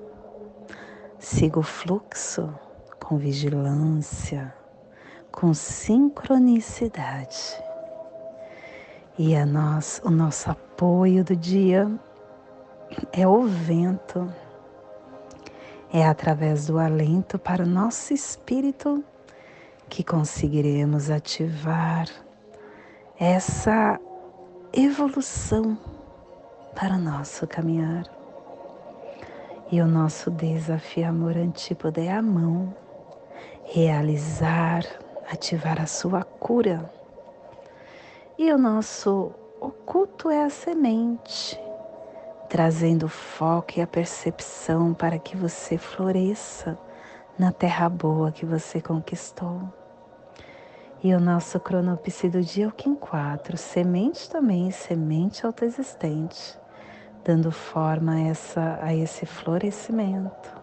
Siga 1.20 1.60
o 1.60 1.64
fluxo 1.64 2.50
com 2.98 3.18
vigilância, 3.18 4.54
com 5.30 5.54
sincronicidade. 5.54 7.62
E 9.18 9.36
a 9.36 9.46
nós, 9.46 10.02
o 10.06 10.10
nosso 10.10 10.50
apoio 10.50 11.26
do 11.26 11.36
dia 11.36 11.92
é 13.12 13.28
o 13.28 13.44
vento, 13.44 14.34
é 15.92 16.08
através 16.08 16.68
do 16.68 16.80
alento 16.80 17.38
para 17.38 17.64
o 17.64 17.68
nosso 17.68 18.14
espírito 18.14 19.04
que 19.90 20.06
conseguiremos 20.06 21.10
ativar 21.10 22.08
essa 23.20 24.00
evolução 24.72 25.78
para 26.74 26.96
o 26.96 27.00
nosso 27.00 27.46
caminhar. 27.46 28.19
E 29.72 29.82
o 29.82 29.88
nosso 29.88 30.32
desafio 30.32 31.08
amor 31.08 31.38
antípoda 31.38 32.02
é 32.02 32.12
a 32.12 32.24
mão, 32.24 32.76
realizar, 33.66 34.84
ativar 35.32 35.80
a 35.80 35.86
sua 35.86 36.24
cura. 36.24 36.92
E 38.36 38.52
o 38.52 38.58
nosso 38.58 39.32
oculto 39.62 40.28
é 40.32 40.44
a 40.44 40.50
semente, 40.50 41.62
trazendo 42.50 43.06
o 43.06 43.10
foco 43.10 43.74
e 43.78 43.82
a 43.82 43.86
percepção 43.86 44.96
para 44.96 45.20
que 45.20 45.38
você 45.38 45.78
floresça 45.78 46.76
na 47.38 47.52
terra 47.52 47.88
boa 47.88 48.32
que 48.32 48.48
você 48.48 48.82
conquistou. 48.82 49.62
E 51.04 51.14
o 51.14 51.20
nosso 51.20 51.60
cronopse 51.60 52.28
do 52.28 52.42
dia 52.42 52.66
é 52.66 52.68
o 52.68 52.72
Kim 52.72 52.96
4, 52.96 53.56
semente 53.56 54.28
também, 54.32 54.72
semente 54.72 55.46
autoexistente, 55.46 56.58
dando 57.24 57.52
forma 57.52 58.14
a, 58.14 58.20
essa, 58.20 58.80
a 58.82 58.94
esse 58.96 59.26
florescimento. 59.26 60.60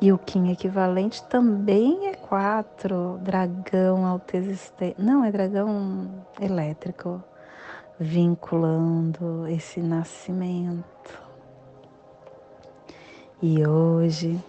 E 0.00 0.12
o 0.12 0.18
Kim 0.18 0.50
equivalente 0.50 1.22
também 1.24 2.08
é 2.08 2.14
4, 2.14 3.18
dragão 3.22 4.04
autoexistente. 4.04 5.00
Não, 5.00 5.24
é 5.24 5.32
dragão 5.32 6.10
elétrico 6.40 7.22
vinculando 7.98 9.46
esse 9.48 9.80
nascimento. 9.80 11.22
E 13.42 13.66
hoje 13.66 14.42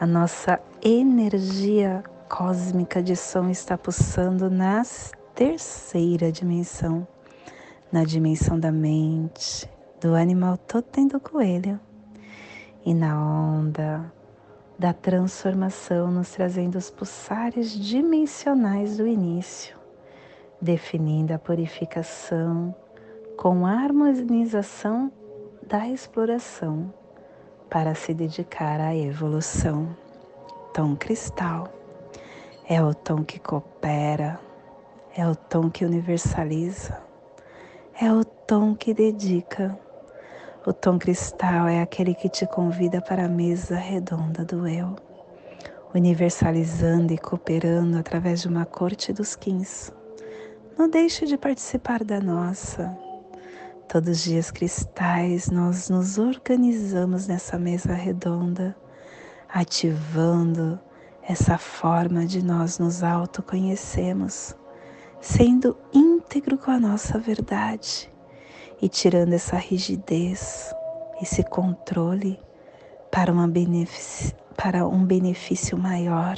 A 0.00 0.06
nossa 0.06 0.60
energia 0.82 2.02
cósmica 2.28 3.00
de 3.02 3.14
som 3.14 3.48
está 3.48 3.78
pulsando 3.78 4.50
na 4.50 4.82
terceira 5.34 6.32
dimensão, 6.32 7.06
na 7.92 8.04
dimensão 8.04 8.58
da 8.58 8.72
mente, 8.72 9.68
do 10.04 10.14
animal 10.14 10.58
totem 10.58 11.08
do 11.08 11.18
coelho 11.18 11.80
e 12.84 12.92
na 12.92 13.18
onda 13.18 14.12
da 14.78 14.92
transformação, 14.92 16.10
nos 16.10 16.30
trazendo 16.32 16.76
os 16.76 16.90
pulsares 16.90 17.70
dimensionais 17.72 18.98
do 18.98 19.06
início, 19.06 19.78
definindo 20.60 21.32
a 21.32 21.38
purificação 21.38 22.74
com 23.38 23.64
a 23.64 23.70
harmonização 23.70 25.10
da 25.66 25.88
exploração 25.88 26.92
para 27.70 27.94
se 27.94 28.12
dedicar 28.12 28.78
à 28.80 28.94
evolução. 28.94 29.96
Tom 30.74 30.96
cristal 30.96 31.72
é 32.68 32.82
o 32.82 32.92
tom 32.92 33.24
que 33.24 33.38
coopera, 33.38 34.38
é 35.16 35.26
o 35.26 35.34
tom 35.34 35.70
que 35.70 35.82
universaliza, 35.82 37.02
é 37.98 38.12
o 38.12 38.22
tom 38.22 38.74
que 38.74 38.92
dedica. 38.92 39.82
O 40.66 40.72
tom 40.72 40.98
cristal 40.98 41.68
é 41.68 41.82
aquele 41.82 42.14
que 42.14 42.26
te 42.26 42.46
convida 42.46 42.98
para 43.02 43.26
a 43.26 43.28
mesa 43.28 43.76
redonda 43.76 44.46
do 44.46 44.66
eu, 44.66 44.96
universalizando 45.94 47.12
e 47.12 47.18
cooperando 47.18 47.98
através 47.98 48.40
de 48.40 48.48
uma 48.48 48.64
corte 48.64 49.12
dos 49.12 49.36
quins. 49.36 49.92
Não 50.78 50.88
deixe 50.88 51.26
de 51.26 51.36
participar 51.36 52.02
da 52.02 52.18
nossa. 52.18 52.96
Todos 53.86 54.08
os 54.08 54.24
dias 54.24 54.50
cristais 54.50 55.50
nós 55.50 55.90
nos 55.90 56.16
organizamos 56.16 57.26
nessa 57.26 57.58
mesa 57.58 57.92
redonda, 57.92 58.74
ativando 59.46 60.80
essa 61.22 61.58
forma 61.58 62.24
de 62.24 62.42
nós 62.42 62.78
nos 62.78 63.02
autoconhecemos, 63.02 64.56
sendo 65.20 65.76
íntegro 65.92 66.56
com 66.56 66.70
a 66.70 66.80
nossa 66.80 67.18
verdade 67.18 68.13
e 68.84 68.88
tirando 68.90 69.32
essa 69.32 69.56
rigidez, 69.56 70.74
esse 71.22 71.42
controle 71.42 72.38
para, 73.10 73.32
uma 73.32 73.50
para 74.54 74.86
um 74.86 75.06
benefício 75.06 75.78
maior 75.78 76.36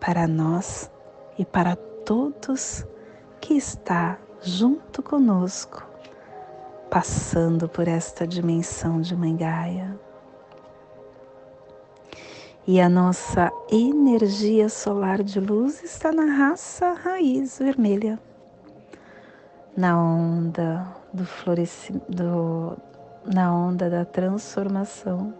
para 0.00 0.26
nós 0.26 0.90
e 1.38 1.44
para 1.44 1.76
todos 1.76 2.84
que 3.40 3.54
está 3.54 4.18
junto 4.40 5.04
conosco, 5.04 5.86
passando 6.90 7.68
por 7.68 7.86
esta 7.86 8.26
dimensão 8.26 9.00
de 9.00 9.14
Mãe 9.14 9.36
Gaia. 9.36 9.96
E 12.66 12.80
a 12.80 12.88
nossa 12.88 13.52
energia 13.70 14.68
solar 14.68 15.22
de 15.22 15.38
luz 15.38 15.80
está 15.84 16.10
na 16.10 16.24
raça 16.24 16.92
raiz 16.92 17.60
vermelha, 17.60 18.18
na 19.76 19.98
onda 19.98 20.86
do 21.12 21.24
florescimento, 21.24 22.76
na 23.24 23.54
onda 23.54 23.88
da 23.88 24.04
transformação, 24.04 25.32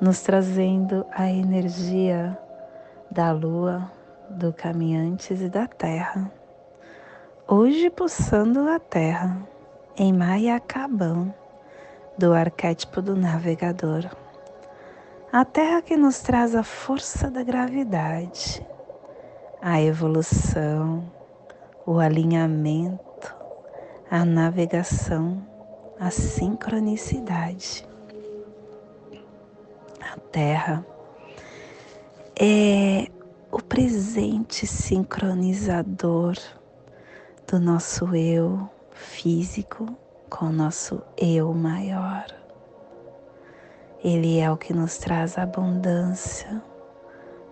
nos 0.00 0.20
trazendo 0.20 1.04
a 1.10 1.28
energia 1.28 2.38
da 3.10 3.32
lua, 3.32 3.90
do 4.30 4.52
caminhantes 4.52 5.40
e 5.40 5.48
da 5.48 5.66
terra. 5.66 6.30
Hoje 7.48 7.90
pulsando 7.90 8.68
a 8.68 8.78
terra 8.78 9.36
em 9.96 10.12
Mayakabam, 10.12 11.34
do 12.16 12.32
arquétipo 12.32 13.00
do 13.00 13.16
navegador. 13.16 14.04
A 15.32 15.44
terra 15.44 15.82
que 15.82 15.96
nos 15.96 16.20
traz 16.20 16.54
a 16.54 16.62
força 16.62 17.30
da 17.30 17.42
gravidade, 17.42 18.64
a 19.60 19.80
evolução, 19.80 21.04
o 21.86 21.98
alinhamento 21.98 23.07
a 24.10 24.24
navegação, 24.24 25.46
a 26.00 26.10
sincronicidade. 26.10 27.86
A 30.00 30.18
Terra 30.32 30.84
é 32.40 33.08
o 33.52 33.62
presente 33.62 34.66
sincronizador 34.66 36.36
do 37.46 37.60
nosso 37.60 38.14
eu 38.14 38.68
físico 38.92 39.86
com 40.30 40.46
o 40.46 40.52
nosso 40.52 41.02
eu 41.16 41.52
maior. 41.52 42.26
Ele 44.02 44.38
é 44.38 44.50
o 44.50 44.56
que 44.56 44.72
nos 44.72 44.96
traz 44.96 45.36
abundância, 45.36 46.62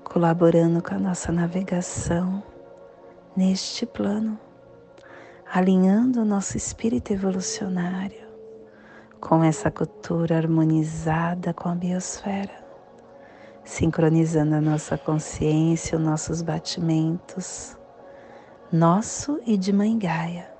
colaborando 0.05 0.83
com 0.83 0.95
a 0.95 0.99
nossa 0.99 1.31
navegação 1.31 2.42
neste 3.37 3.85
plano 3.85 4.46
alinhando 5.53 6.23
o 6.23 6.25
nosso 6.25 6.57
espírito 6.57 7.13
evolucionário 7.13 8.27
com 9.21 9.43
essa 9.45 9.71
cultura 9.71 10.37
harmonizada 10.37 11.55
com 11.55 11.69
a 11.69 11.75
biosfera, 11.75 12.65
sincronizando 13.65 14.57
a 14.57 14.61
nossa 14.61 14.99
consciência, 14.99 15.97
os 15.97 16.05
nossos 16.05 16.43
batimentos, 16.43 17.77
nosso 18.73 19.41
e 19.47 19.57
de 19.57 19.73
Mãe 19.73 19.97
Gaia, 19.99 20.51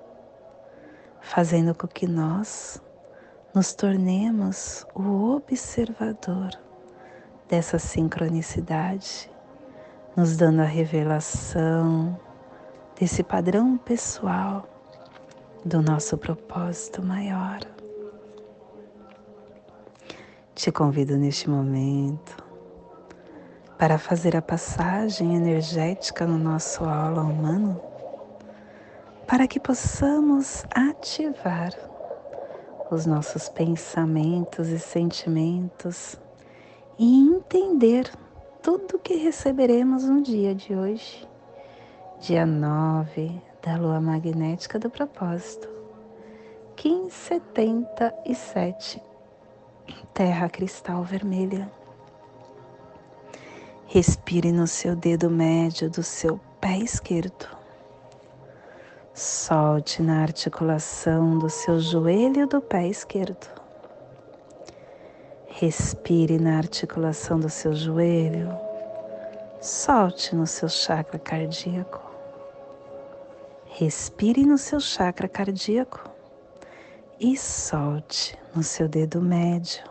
fazendo 1.21 1.75
com 1.75 1.89
que 1.89 2.07
nós 2.07 2.81
nos 3.53 3.75
tornemos 3.75 4.87
o 4.95 5.35
observador 5.35 6.51
dessa 7.49 7.79
sincronicidade, 7.79 9.31
nos 10.17 10.37
dando 10.37 10.63
a 10.63 10.67
revelação 10.67 12.19
desse 12.99 13.23
padrão 13.23 13.77
pessoal 13.77 14.67
do 15.67 15.83
nosso 15.83 16.17
propósito 16.17 17.03
maior. 17.03 17.59
Te 20.55 20.71
convido 20.71 21.17
neste 21.17 21.51
momento 21.51 22.37
para 23.77 23.99
fazer 23.99 24.37
a 24.37 24.41
passagem 24.41 25.35
energética 25.35 26.25
no 26.25 26.39
nosso 26.39 26.85
aula 26.85 27.23
humano, 27.23 27.81
para 29.27 29.49
que 29.49 29.59
possamos 29.59 30.65
ativar 30.73 31.73
os 32.89 33.05
nossos 33.05 33.49
pensamentos 33.49 34.69
e 34.69 34.79
sentimentos 34.79 36.17
e 36.97 37.29
entender 37.29 38.09
tudo 38.63 39.01
que 39.01 39.17
receberemos 39.17 40.05
no 40.05 40.23
dia 40.23 40.55
de 40.55 40.77
hoje, 40.77 41.29
dia 42.21 42.47
9 42.47 43.56
da 43.67 43.77
lua 43.77 44.01
magnética 44.01 44.79
do 44.79 44.89
propósito. 44.89 45.69
1577 46.81 49.03
Terra 50.15 50.49
cristal 50.49 51.03
vermelha. 51.03 51.69
Respire 53.87 54.53
no 54.53 54.69
seu 54.69 54.95
dedo 54.95 55.29
médio 55.29 55.91
do 55.91 56.05
seu 56.05 56.39
pé 56.61 56.79
esquerdo. 56.79 57.49
Solte 59.13 60.01
na 60.01 60.23
articulação 60.23 61.37
do 61.37 61.51
seu 61.51 61.81
joelho 61.81 62.47
do 62.47 62.61
pé 62.61 62.87
esquerdo. 62.87 63.49
Respire 65.49 66.39
na 66.39 66.59
articulação 66.59 67.41
do 67.41 67.51
seu 67.51 67.75
joelho. 67.75 68.57
Solte 69.61 70.37
no 70.37 70.47
seu 70.47 70.69
chakra 70.69 71.19
cardíaco. 71.19 72.16
Respire 73.79 74.47
no 74.47 74.57
seu 74.57 74.81
chakra 74.81 75.29
cardíaco 75.29 76.03
e 77.21 77.37
solte 77.37 78.35
no 78.55 78.63
seu 78.63 78.89
dedo 78.89 79.21
médio 79.21 79.85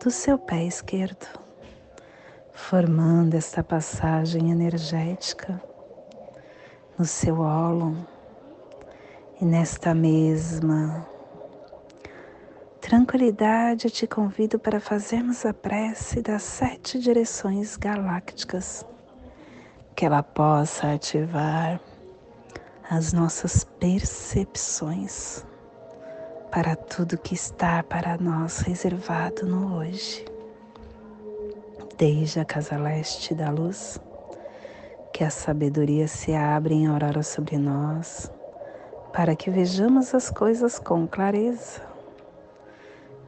do 0.00 0.12
seu 0.12 0.38
pé 0.38 0.62
esquerdo, 0.62 1.26
formando 2.52 3.34
esta 3.34 3.64
passagem 3.64 4.52
energética 4.52 5.60
no 6.96 7.04
seu 7.04 7.40
ólon 7.40 7.96
e 9.40 9.44
nesta 9.44 9.92
mesma. 9.92 11.04
Tranquilidade 12.80 13.90
te 13.90 14.06
convido 14.06 14.56
para 14.56 14.78
fazermos 14.78 15.44
a 15.44 15.52
prece 15.52 16.22
das 16.22 16.44
sete 16.44 17.00
direções 17.00 17.76
galácticas, 17.76 18.86
que 19.96 20.06
ela 20.06 20.22
possa 20.22 20.92
ativar 20.92 21.80
as 22.90 23.12
nossas 23.12 23.62
percepções 23.78 25.46
para 26.50 26.74
tudo 26.74 27.16
que 27.16 27.34
está 27.34 27.84
para 27.84 28.18
nós 28.18 28.58
reservado 28.58 29.46
no 29.46 29.76
hoje. 29.76 30.24
Desde 31.96 32.40
a 32.40 32.44
casa 32.44 32.76
leste 32.76 33.32
da 33.32 33.48
luz, 33.48 34.00
que 35.12 35.22
a 35.22 35.30
sabedoria 35.30 36.08
se 36.08 36.34
abre 36.34 36.74
em 36.74 36.88
aurora 36.88 37.22
sobre 37.22 37.58
nós, 37.58 38.28
para 39.12 39.36
que 39.36 39.52
vejamos 39.52 40.12
as 40.12 40.28
coisas 40.28 40.80
com 40.80 41.06
clareza. 41.06 41.82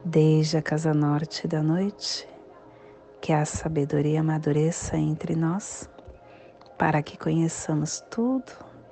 Desde 0.03 0.57
a 0.57 0.61
casa 0.61 0.93
norte 0.93 1.47
da 1.47 1.63
noite, 1.63 2.27
que 3.21 3.31
a 3.31 3.45
sabedoria 3.45 4.19
amadureça 4.19 4.97
entre 4.97 5.37
nós, 5.37 5.89
para 6.77 7.01
que 7.01 7.17
conheçamos 7.17 8.03
tudo 8.11 8.51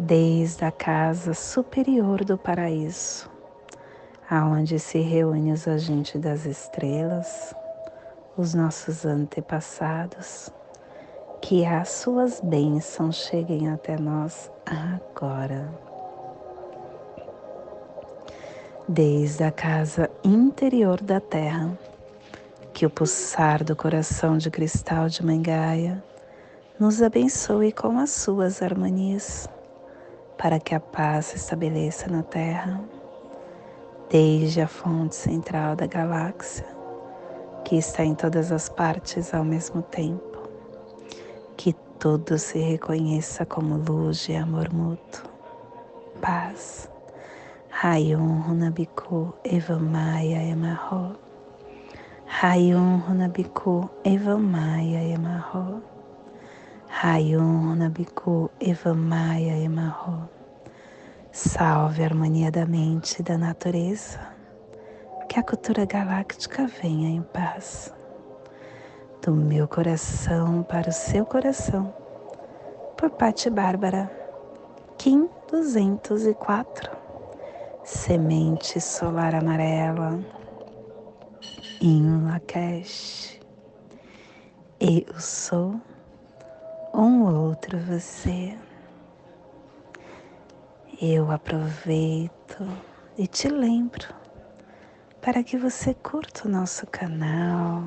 desde 0.00 0.64
a 0.64 0.72
casa 0.72 1.34
superior 1.34 2.24
do 2.24 2.38
paraíso, 2.38 3.30
aonde 4.30 4.78
se 4.78 4.98
reúnem 4.98 5.52
os 5.52 5.68
agentes 5.68 6.18
das 6.18 6.46
estrelas, 6.46 7.54
os 8.34 8.54
nossos 8.54 9.04
antepassados, 9.04 10.50
que 11.42 11.66
as 11.66 11.90
suas 11.90 12.40
bênçãos 12.40 13.16
cheguem 13.16 13.68
até 13.68 13.98
nós 13.98 14.50
agora. 14.64 15.68
Desde 18.88 19.44
a 19.44 19.52
casa 19.52 20.10
interior 20.24 20.98
da 21.02 21.20
Terra, 21.20 21.78
que 22.72 22.86
o 22.86 22.90
pulsar 22.90 23.62
do 23.62 23.76
coração 23.76 24.38
de 24.38 24.50
cristal 24.50 25.10
de 25.10 25.24
Mangaia 25.24 26.02
nos 26.78 27.02
abençoe 27.02 27.70
com 27.70 27.98
as 27.98 28.10
suas 28.10 28.62
harmonias, 28.62 29.46
para 30.40 30.58
que 30.58 30.74
a 30.74 30.80
paz 30.80 31.26
se 31.26 31.36
estabeleça 31.36 32.08
na 32.08 32.22
Terra, 32.22 32.80
desde 34.08 34.62
a 34.62 34.66
fonte 34.66 35.14
central 35.14 35.76
da 35.76 35.86
galáxia, 35.86 36.64
que 37.62 37.76
está 37.76 38.02
em 38.02 38.14
todas 38.14 38.50
as 38.50 38.66
partes 38.66 39.34
ao 39.34 39.44
mesmo 39.44 39.82
tempo, 39.82 40.48
que 41.58 41.74
tudo 41.98 42.38
se 42.38 42.58
reconheça 42.58 43.44
como 43.44 43.76
luz 43.76 44.30
e 44.30 44.34
amor 44.34 44.72
mútuo, 44.72 45.28
paz. 46.22 46.88
Rayon 47.68 48.40
Runabiku 48.40 49.32
Evamaya 49.44 50.42
Emarro 50.42 51.16
Rayon 52.26 52.98
Runabiku 53.06 53.88
Evamaya 54.04 55.02
Emarro. 55.02 55.89
Rayon 56.92 57.68
Runabiku 57.68 58.50
Evamaya 58.60 59.56
Emarro. 59.56 60.28
Salve 61.30 62.02
a 62.02 62.06
harmonia 62.06 62.50
da 62.50 62.66
mente 62.66 63.20
e 63.20 63.22
da 63.22 63.38
natureza. 63.38 64.18
Que 65.28 65.38
a 65.38 65.42
cultura 65.42 65.86
galáctica 65.86 66.66
venha 66.66 67.08
em 67.08 67.22
paz. 67.22 67.94
Do 69.22 69.32
meu 69.32 69.68
coração 69.68 70.64
para 70.64 70.90
o 70.90 70.92
seu 70.92 71.24
coração. 71.24 71.94
Por 72.98 73.08
Pati 73.10 73.48
Bárbara. 73.48 74.10
Kim 74.98 75.28
204. 75.50 76.90
Semente 77.84 78.80
solar 78.80 79.36
amarela 79.36 80.18
em 81.80 82.26
Lakesh. 82.26 83.40
Eu 84.80 85.18
sou 85.18 85.80
um 87.00 87.24
outro 87.24 87.78
você. 87.78 88.54
Eu 91.00 91.30
aproveito 91.30 92.66
e 93.16 93.26
te 93.26 93.48
lembro 93.48 94.06
para 95.22 95.42
que 95.42 95.56
você 95.56 95.94
curta 95.94 96.46
o 96.46 96.50
nosso 96.50 96.86
canal, 96.86 97.84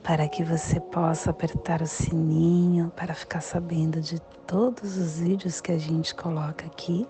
para 0.00 0.28
que 0.28 0.44
você 0.44 0.78
possa 0.78 1.30
apertar 1.30 1.82
o 1.82 1.86
sininho 1.86 2.92
para 2.94 3.14
ficar 3.14 3.40
sabendo 3.40 4.00
de 4.00 4.20
todos 4.46 4.96
os 4.96 5.18
vídeos 5.18 5.60
que 5.60 5.72
a 5.72 5.78
gente 5.78 6.14
coloca 6.14 6.66
aqui 6.66 7.06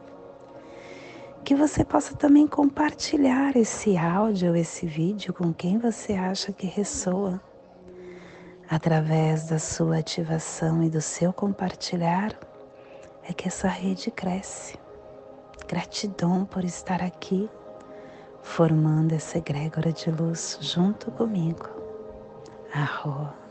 que 1.44 1.56
você 1.56 1.84
possa 1.84 2.14
também 2.14 2.46
compartilhar 2.46 3.56
esse 3.56 3.96
áudio, 3.98 4.54
esse 4.54 4.86
vídeo 4.86 5.34
com 5.34 5.52
quem 5.52 5.76
você 5.76 6.12
acha 6.12 6.52
que 6.52 6.68
ressoa. 6.68 7.40
Através 8.74 9.48
da 9.48 9.58
sua 9.58 9.98
ativação 9.98 10.82
e 10.82 10.88
do 10.88 11.02
seu 11.02 11.30
compartilhar, 11.30 12.34
é 13.22 13.30
que 13.30 13.46
essa 13.46 13.68
rede 13.68 14.10
cresce. 14.10 14.78
Gratidão 15.68 16.46
por 16.46 16.64
estar 16.64 17.02
aqui, 17.02 17.50
formando 18.40 19.12
essa 19.12 19.36
egrégora 19.36 19.92
de 19.92 20.10
luz 20.10 20.56
junto 20.62 21.10
comigo. 21.10 21.68
Arroz. 22.72 23.41